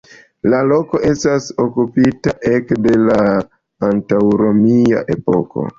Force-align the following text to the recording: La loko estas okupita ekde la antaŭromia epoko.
La 0.53 0.61
loko 0.69 1.01
estas 1.09 1.49
okupita 1.65 2.33
ekde 2.55 2.97
la 3.05 3.21
antaŭromia 3.93 5.09
epoko. 5.19 5.67